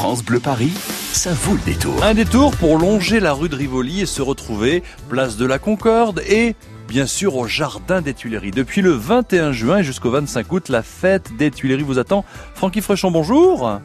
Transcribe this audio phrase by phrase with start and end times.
[0.00, 0.72] France Bleu Paris,
[1.12, 2.02] ça vaut le détour.
[2.02, 6.22] Un détour pour longer la rue de Rivoli et se retrouver place de la Concorde
[6.26, 6.54] et
[6.88, 8.50] bien sûr au Jardin des Tuileries.
[8.50, 12.24] Depuis le 21 juin jusqu'au 25 août, la fête des Tuileries vous attend.
[12.54, 13.78] Francky Fréchon, bonjour.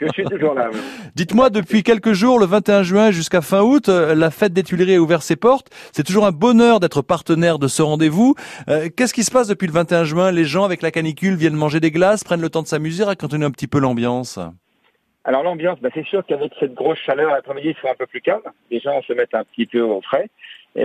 [0.00, 0.70] Je suis toujours là.
[1.14, 4.94] Dites-moi, depuis quelques jours, le 21 juin jusqu'à fin août, euh, la fête des Tuileries
[4.94, 5.68] a ouvert ses portes.
[5.92, 8.34] C'est toujours un bonheur d'être partenaire de ce rendez-vous.
[8.70, 10.30] Euh, Qu'est-ce qui se passe depuis le 21 juin?
[10.30, 13.44] Les gens, avec la canicule, viennent manger des glaces, prennent le temps de s'amuser, racontez-nous
[13.44, 14.38] un petit peu l'ambiance.
[15.30, 18.20] Alors l'ambiance, bah, c'est sûr qu'avec cette grosse chaleur l'après-midi, il faut un peu plus
[18.20, 18.42] calme.
[18.68, 20.28] Les gens se mettent un petit peu au frais.
[20.76, 20.84] Et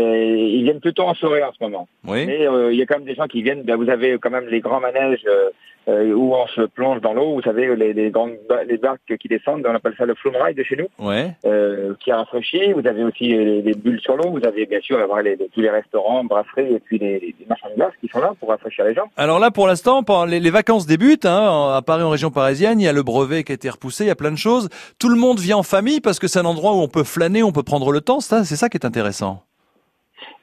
[0.58, 1.88] ils viennent plutôt en soirée en ce moment.
[2.08, 2.26] Oui.
[2.26, 3.62] Mais euh, il y a quand même des gens qui viennent.
[3.64, 5.50] bah, vous avez quand même les grands manèges euh,
[5.88, 7.36] euh, où on se plonge dans l'eau.
[7.36, 8.32] Vous savez les, les grandes
[8.68, 9.64] les barques qui descendent.
[9.70, 11.30] On appelle ça le flume ride de chez nous, Ouais.
[11.46, 12.74] euh, qui a rafraîchi.
[12.74, 14.32] Vous avez aussi euh, les, les bulles sur l'eau.
[14.32, 17.70] Vous avez bien sûr avoir les, tous les restaurants, brasseries et puis les, les marchands
[17.70, 19.06] de glace qui sont là pour rafraîchir les gens.
[19.18, 21.28] Alors là, pour l'instant, les, vacances débutent.
[21.28, 24.06] Hein, à Paris, en région parisienne, il y a le brevet qui a été repoussé,
[24.06, 24.70] il y a plein de choses.
[24.98, 27.44] Tout le monde vient en famille parce que c'est un endroit où on peut flâner,
[27.44, 28.20] on peut prendre le temps.
[28.20, 29.44] C'est ça qui est intéressant.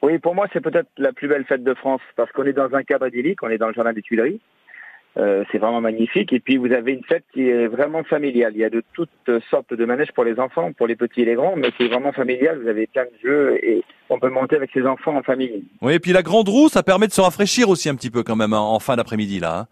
[0.01, 2.73] Oui, pour moi, c'est peut-être la plus belle fête de France parce qu'on est dans
[2.73, 4.39] un cadre idyllique, on est dans le jardin des Tuileries.
[5.15, 6.33] Euh, c'est vraiment magnifique.
[6.33, 8.53] Et puis, vous avez une fête qui est vraiment familiale.
[8.55, 9.09] Il y a de toutes
[9.49, 12.11] sortes de manèges pour les enfants, pour les petits et les grands, mais c'est vraiment
[12.11, 12.59] familial.
[12.59, 15.65] Vous avez plein de jeux et on peut monter avec ses enfants en famille.
[15.81, 18.23] Oui, et puis la grande roue, ça permet de se rafraîchir aussi un petit peu
[18.23, 19.59] quand même hein, en fin d'après-midi là.
[19.59, 19.67] hein.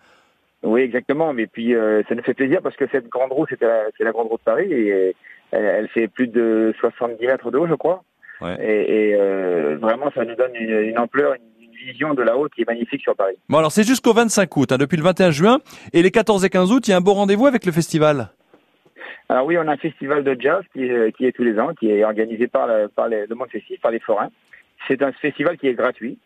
[0.63, 1.33] Oui, exactement.
[1.33, 4.03] Mais puis, euh, ça nous fait plaisir parce que cette grande roue, c'est la, c'est
[4.03, 5.11] la grande roue de Paris et euh,
[5.49, 8.03] elle, elle fait plus de 70 mètres de haut, je crois.
[8.41, 8.57] Ouais.
[8.59, 11.41] Et, et, euh, vraiment, ça nous donne une, une ampleur, une,
[11.83, 13.33] vision de là-haut qui est magnifique sur Paris.
[13.49, 15.57] Bon, alors c'est jusqu'au 25 août, hein, depuis le 21 juin.
[15.93, 18.29] Et les 14 et 15 août, il y a un beau rendez-vous avec le festival?
[19.29, 21.73] Alors oui, on a un festival de jazz qui est, qui est tous les ans,
[21.73, 24.29] qui est organisé par, le- par les- le monde festif, par les forains.
[24.87, 26.19] C'est un festival qui est gratuit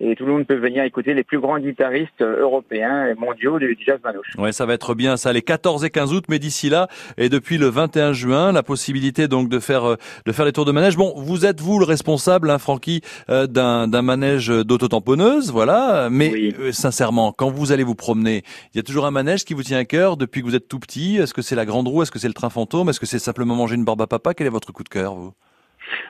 [0.00, 3.58] et tout le monde peut venir écouter les plus grands guitaristes euh, européens et mondiaux
[3.58, 4.28] du jazz manouche.
[4.38, 7.28] Ouais, ça va être bien ça, les 14 et 15 août, mais d'ici là, et
[7.28, 10.72] depuis le 21 juin, la possibilité donc de faire euh, de faire les tours de
[10.72, 10.96] manège.
[10.96, 16.08] Bon, vous êtes vous le responsable, hein, Francky, euh, d'un d'un manège d'autotamponneuse, voilà.
[16.10, 16.54] Mais Oui.
[16.60, 18.42] euh, sincèrement, quand vous allez vous promener,
[18.74, 20.68] il y a toujours un manège qui vous tient à cœur depuis que vous êtes
[20.68, 21.16] tout petit.
[21.16, 23.18] Est-ce que c'est la grande roue, est-ce que c'est le train fantôme, est-ce que c'est
[23.18, 24.34] simplement manger une barbe à papa?
[24.34, 25.32] Quel est votre coup de cœur, vous?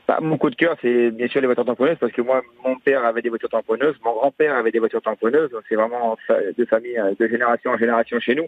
[0.09, 2.77] Bah, mon coup de cœur, c'est bien sûr les voitures tamponneuses parce que moi, mon
[2.79, 5.51] père avait des voitures tamponneuses, mon grand-père avait des voitures tamponneuses.
[5.51, 8.47] donc C'est vraiment de famille, euh, de génération en génération chez nous.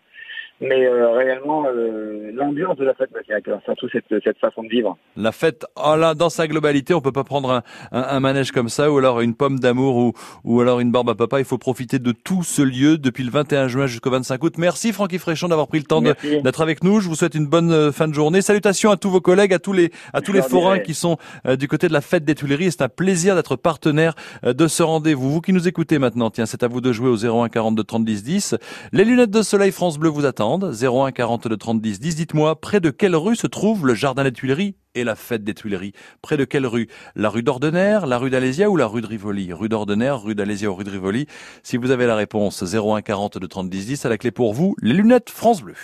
[0.60, 4.68] Mais euh, réellement, euh, l'ambiance de la fête à cœur, surtout cette, cette façon de
[4.68, 4.96] vivre.
[5.16, 8.50] La fête, oh là, dans sa globalité, on peut pas prendre un, un, un manège
[8.50, 10.12] comme ça, ou alors une pomme d'amour, ou,
[10.44, 11.38] ou alors une barbe à papa.
[11.38, 14.54] Il faut profiter de tout ce lieu depuis le 21 juin jusqu'au 25 août.
[14.58, 16.98] Merci Francky Fréchon d'avoir pris le temps d'être avec nous.
[17.00, 18.42] Je vous souhaite une bonne euh, fin de journée.
[18.42, 20.82] Salutations à tous vos collègues, à tous les, à tous Je les forains dirai.
[20.86, 22.72] qui sont euh, du côté de la fête des Tuileries.
[22.72, 24.14] C'est un plaisir d'être partenaire
[24.44, 25.30] euh, de ce rendez-vous.
[25.30, 28.04] Vous qui nous écoutez maintenant, tiens, c'est à vous de jouer au 01 42 30
[28.04, 28.54] 10 10.
[28.90, 30.47] Les lunettes de soleil France Bleu vous attendent.
[30.56, 32.16] 01 42 30 10 10.
[32.16, 35.52] Dites-moi, près de quelle rue se trouve le jardin des Tuileries et la fête des
[35.52, 35.92] Tuileries?
[36.22, 36.88] Près de quelle rue?
[37.14, 39.52] La rue d'Ordener, la rue d'Alésia ou la rue de Rivoli?
[39.52, 41.26] Rue d'Ordener, rue d'Alésia ou rue de Rivoli?
[41.62, 44.74] Si vous avez la réponse, 01 42 30 10 10 à la clé pour vous,
[44.80, 45.74] les lunettes France Bleu.